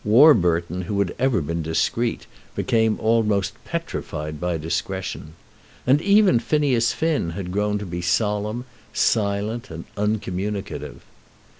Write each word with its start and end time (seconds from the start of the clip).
Warburton, 0.03 0.81
who 0.85 0.97
had 0.97 1.13
ever 1.19 1.41
been 1.41 1.61
discreet, 1.61 2.25
became 2.55 2.99
almost 2.99 3.53
petrified 3.65 4.39
by 4.39 4.57
discretion. 4.57 5.35
And 5.85 6.01
even 6.01 6.39
Phineas 6.39 6.91
Finn 6.91 7.29
had 7.37 7.51
grown 7.51 7.77
to 7.77 7.85
be 7.85 8.01
solemn, 8.01 8.65
silent, 8.93 9.69
and 9.69 9.85
uncommunicative. 9.95 11.01